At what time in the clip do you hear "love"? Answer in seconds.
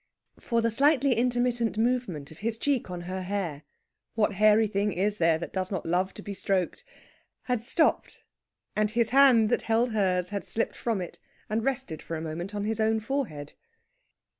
5.85-6.11